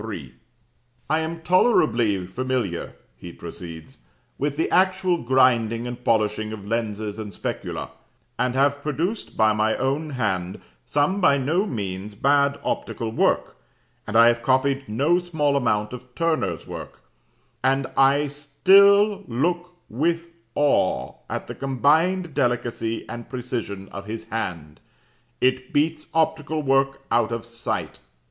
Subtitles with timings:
[0.01, 0.33] 3:
[1.11, 3.99] "'I am tolerably familiar,' he proceeds,
[4.39, 7.91] 'with the actual grinding and polishing of lenses and specula,
[8.39, 13.57] and have produced by my own hand some by no means bad optical work,
[14.07, 17.01] and I have copied no small amount of Turner's work,
[17.63, 24.79] and I still look with awe at the combined delicacy and precision of his hand;
[25.41, 27.99] IT BEATS OPTICAL WORK OUT OF SIGHT.